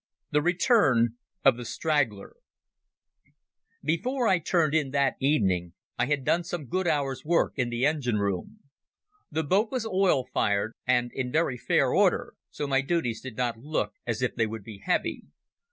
[0.31, 2.33] The Return of the Straggler
[3.83, 7.85] Before I turned in that evening I had done some good hours' work in the
[7.85, 8.61] engine room.
[9.29, 13.59] The boat was oil fired, and in very fair order, so my duties did not
[13.59, 15.25] look as if they would be heavy.